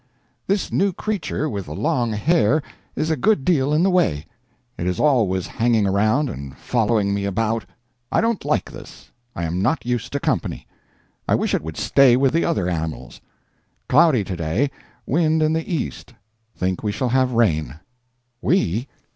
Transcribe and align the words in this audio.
This 0.47 0.71
new 0.71 0.93
creature 0.93 1.47
with 1.47 1.65
the 1.67 1.75
long 1.75 2.13
hair 2.13 2.63
is 2.95 3.11
a 3.11 3.15
good 3.15 3.45
deal 3.45 3.71
in 3.71 3.83
the 3.83 3.91
way. 3.91 4.25
It 4.75 4.87
is 4.87 4.99
always 4.99 5.45
hanging 5.45 5.85
around 5.85 6.27
and 6.27 6.57
following 6.57 7.13
me 7.13 7.25
about. 7.25 7.65
I 8.11 8.19
don't 8.19 8.43
like 8.43 8.71
this; 8.71 9.11
I 9.35 9.43
am 9.43 9.61
not 9.61 9.85
used 9.85 10.11
to 10.13 10.19
company. 10.19 10.65
I 11.27 11.35
wish 11.35 11.53
it 11.53 11.61
would 11.61 11.77
stay 11.77 12.15
with 12.17 12.33
the 12.33 12.43
other 12.43 12.67
animals.... 12.67 13.21
Cloudy 13.87 14.23
today, 14.23 14.71
wind 15.05 15.43
in 15.43 15.53
the 15.53 15.71
east; 15.71 16.15
think 16.55 16.81
we 16.81 16.91
shall 16.91 17.09
have 17.09 17.33
rain.... 17.33 17.79
_We? 18.43 18.87